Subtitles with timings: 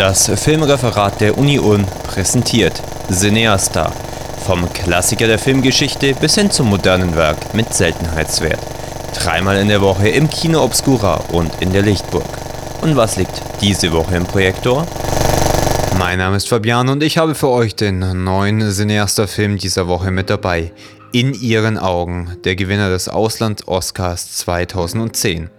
[0.00, 2.72] Das Filmreferat der Uni Ulm präsentiert
[3.12, 3.92] Cineasta.
[4.46, 8.60] Vom Klassiker der Filmgeschichte bis hin zum modernen Werk mit Seltenheitswert.
[9.14, 12.24] Dreimal in der Woche im Kino Obscura und in der Lichtburg.
[12.80, 14.86] Und was liegt diese Woche im Projektor?
[15.98, 20.30] Mein Name ist Fabian und ich habe für euch den neuen Cineasta-Film dieser Woche mit
[20.30, 20.72] dabei.
[21.12, 25.50] In ihren Augen, der Gewinner des Ausland-Oscars 2010.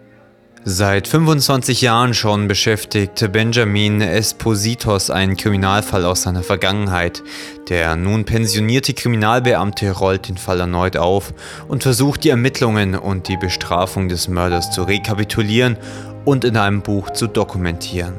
[0.63, 7.23] Seit 25 Jahren schon beschäftigt Benjamin Espositos einen Kriminalfall aus seiner Vergangenheit.
[7.69, 11.33] Der nun pensionierte Kriminalbeamte rollt den Fall erneut auf
[11.67, 15.77] und versucht die Ermittlungen und die Bestrafung des Mörders zu rekapitulieren
[16.25, 18.13] und in einem Buch zu dokumentieren.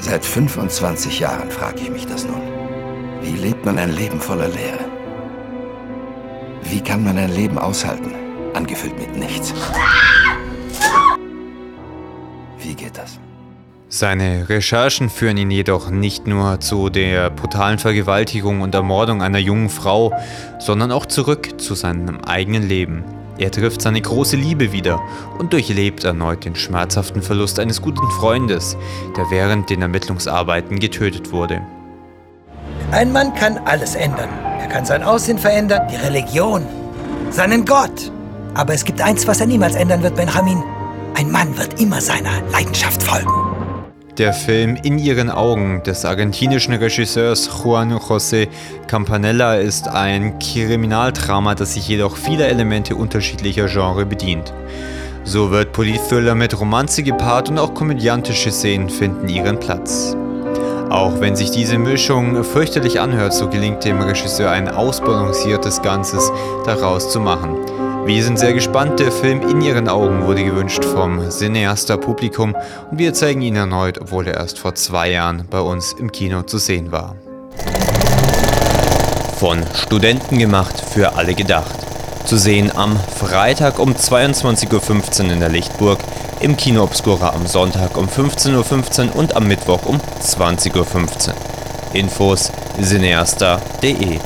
[0.00, 2.42] Seit 25 Jahren frage ich mich das nun.
[3.22, 4.84] Wie lebt man ein Leben voller Leere?
[6.64, 8.12] Wie kann man ein Leben aushalten,
[8.54, 9.54] angefüllt mit nichts?
[12.74, 13.20] Wie geht das?
[13.88, 19.68] Seine Recherchen führen ihn jedoch nicht nur zu der brutalen Vergewaltigung und Ermordung einer jungen
[19.68, 20.12] Frau,
[20.58, 23.04] sondern auch zurück zu seinem eigenen Leben.
[23.38, 25.00] Er trifft seine große Liebe wieder
[25.38, 28.76] und durchlebt erneut den schmerzhaften Verlust eines guten Freundes,
[29.16, 31.62] der während den Ermittlungsarbeiten getötet wurde.
[32.90, 34.30] Ein Mann kann alles ändern.
[34.58, 36.66] Er kann sein Aussehen verändern, die Religion,
[37.30, 38.10] seinen Gott.
[38.54, 40.64] Aber es gibt eins, was er niemals ändern wird, Benjamin.
[41.16, 43.30] Ein Mann wird immer seiner Leidenschaft folgen.
[44.18, 48.48] Der Film In ihren Augen des argentinischen Regisseurs Juan José
[48.88, 54.52] Campanella ist ein Kriminaldrama, das sich jedoch vieler Elemente unterschiedlicher Genres bedient.
[55.22, 60.16] So wird Politthriller mit Romanze gepaart und auch komödiantische Szenen finden ihren Platz.
[60.90, 66.30] Auch wenn sich diese Mischung fürchterlich anhört, so gelingt dem Regisseur ein ausbalanciertes Ganzes
[66.64, 67.56] daraus zu machen.
[68.06, 69.00] Wir sind sehr gespannt.
[69.00, 72.54] Der Film In ihren Augen wurde gewünscht vom Cineasta Publikum
[72.90, 76.42] und wir zeigen ihn erneut, obwohl er erst vor zwei Jahren bei uns im Kino
[76.42, 77.16] zu sehen war.
[79.38, 81.74] Von Studenten gemacht, für alle gedacht.
[82.26, 85.98] Zu sehen am Freitag um 22.15 Uhr in der Lichtburg,
[86.40, 91.34] im Kino Obscura am Sonntag um 15.15 Uhr und am Mittwoch um 20.15 Uhr.
[91.94, 94.18] Infos cineasta.de